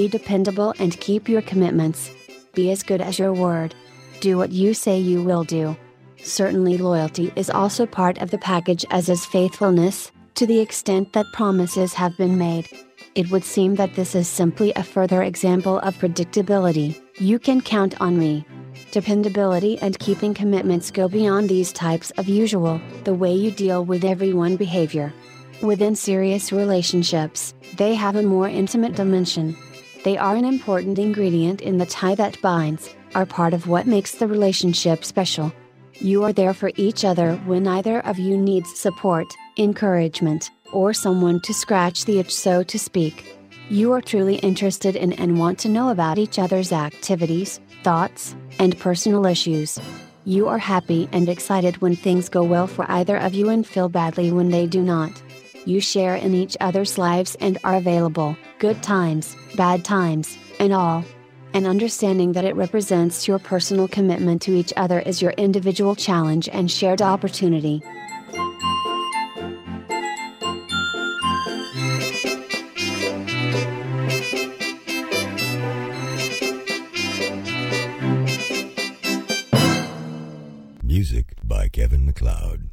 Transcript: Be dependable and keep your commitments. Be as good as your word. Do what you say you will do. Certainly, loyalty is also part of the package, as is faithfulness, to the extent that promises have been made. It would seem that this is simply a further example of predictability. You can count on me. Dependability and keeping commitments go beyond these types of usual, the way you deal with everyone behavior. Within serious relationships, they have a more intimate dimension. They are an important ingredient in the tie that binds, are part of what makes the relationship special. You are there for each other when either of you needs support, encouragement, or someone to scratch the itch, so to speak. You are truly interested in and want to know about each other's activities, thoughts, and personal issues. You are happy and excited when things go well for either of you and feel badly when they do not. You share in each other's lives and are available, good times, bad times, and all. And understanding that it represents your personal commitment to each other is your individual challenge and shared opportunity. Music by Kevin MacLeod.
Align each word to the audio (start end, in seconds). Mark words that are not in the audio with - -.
Be 0.00 0.08
dependable 0.08 0.72
and 0.78 0.98
keep 0.98 1.28
your 1.28 1.42
commitments. 1.42 2.10
Be 2.54 2.70
as 2.70 2.82
good 2.82 3.02
as 3.02 3.18
your 3.18 3.34
word. 3.34 3.74
Do 4.20 4.38
what 4.38 4.50
you 4.50 4.72
say 4.72 4.98
you 4.98 5.22
will 5.22 5.44
do. 5.44 5.76
Certainly, 6.22 6.78
loyalty 6.78 7.30
is 7.36 7.50
also 7.50 7.84
part 7.84 8.16
of 8.16 8.30
the 8.30 8.38
package, 8.38 8.86
as 8.88 9.10
is 9.10 9.26
faithfulness, 9.26 10.10
to 10.36 10.46
the 10.46 10.58
extent 10.58 11.12
that 11.12 11.30
promises 11.34 11.92
have 11.92 12.16
been 12.16 12.38
made. 12.38 12.66
It 13.14 13.30
would 13.30 13.44
seem 13.44 13.74
that 13.74 13.94
this 13.94 14.14
is 14.14 14.26
simply 14.26 14.72
a 14.72 14.82
further 14.82 15.22
example 15.22 15.80
of 15.80 15.98
predictability. 15.98 16.98
You 17.18 17.38
can 17.38 17.60
count 17.60 18.00
on 18.00 18.18
me. 18.18 18.46
Dependability 18.92 19.78
and 19.82 19.98
keeping 19.98 20.32
commitments 20.32 20.90
go 20.90 21.08
beyond 21.08 21.50
these 21.50 21.74
types 21.74 22.10
of 22.12 22.26
usual, 22.26 22.80
the 23.04 23.12
way 23.12 23.34
you 23.34 23.50
deal 23.50 23.84
with 23.84 24.06
everyone 24.06 24.56
behavior. 24.56 25.12
Within 25.60 25.94
serious 25.94 26.52
relationships, 26.52 27.52
they 27.76 27.94
have 27.94 28.16
a 28.16 28.22
more 28.22 28.48
intimate 28.48 28.96
dimension. 28.96 29.54
They 30.02 30.16
are 30.16 30.34
an 30.34 30.46
important 30.46 30.98
ingredient 30.98 31.60
in 31.60 31.76
the 31.76 31.86
tie 31.86 32.14
that 32.14 32.40
binds, 32.40 32.94
are 33.14 33.26
part 33.26 33.52
of 33.52 33.66
what 33.66 33.86
makes 33.86 34.12
the 34.12 34.26
relationship 34.26 35.04
special. 35.04 35.52
You 35.94 36.24
are 36.24 36.32
there 36.32 36.54
for 36.54 36.72
each 36.76 37.04
other 37.04 37.36
when 37.44 37.66
either 37.66 38.00
of 38.00 38.18
you 38.18 38.38
needs 38.38 38.78
support, 38.78 39.26
encouragement, 39.58 40.50
or 40.72 40.94
someone 40.94 41.40
to 41.42 41.52
scratch 41.52 42.06
the 42.06 42.18
itch, 42.18 42.34
so 42.34 42.62
to 42.62 42.78
speak. 42.78 43.36
You 43.68 43.92
are 43.92 44.00
truly 44.00 44.36
interested 44.36 44.96
in 44.96 45.12
and 45.12 45.38
want 45.38 45.58
to 45.60 45.68
know 45.68 45.90
about 45.90 46.16
each 46.16 46.38
other's 46.38 46.72
activities, 46.72 47.60
thoughts, 47.84 48.34
and 48.58 48.78
personal 48.78 49.26
issues. 49.26 49.78
You 50.24 50.48
are 50.48 50.58
happy 50.58 51.08
and 51.12 51.28
excited 51.28 51.82
when 51.82 51.94
things 51.94 52.28
go 52.28 52.42
well 52.42 52.66
for 52.66 52.90
either 52.90 53.16
of 53.16 53.34
you 53.34 53.50
and 53.50 53.66
feel 53.66 53.88
badly 53.88 54.32
when 54.32 54.48
they 54.48 54.66
do 54.66 54.80
not. 54.80 55.10
You 55.66 55.80
share 55.80 56.16
in 56.16 56.34
each 56.34 56.56
other's 56.60 56.96
lives 56.96 57.36
and 57.38 57.58
are 57.64 57.76
available, 57.76 58.36
good 58.58 58.82
times, 58.82 59.36
bad 59.56 59.84
times, 59.84 60.38
and 60.58 60.72
all. 60.72 61.04
And 61.52 61.66
understanding 61.66 62.32
that 62.32 62.44
it 62.44 62.56
represents 62.56 63.28
your 63.28 63.38
personal 63.38 63.86
commitment 63.86 64.40
to 64.42 64.54
each 64.54 64.72
other 64.76 65.00
is 65.00 65.20
your 65.20 65.32
individual 65.32 65.94
challenge 65.94 66.48
and 66.48 66.70
shared 66.70 67.02
opportunity. 67.02 67.82
Music 80.82 81.34
by 81.44 81.68
Kevin 81.68 82.06
MacLeod. 82.06 82.68